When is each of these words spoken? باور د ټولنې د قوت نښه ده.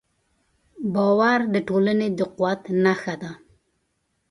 باور 0.93 1.39
د 1.53 1.55
ټولنې 1.67 2.07
د 2.17 2.19
قوت 2.35 2.61
نښه 2.83 3.15
ده. 3.21 3.31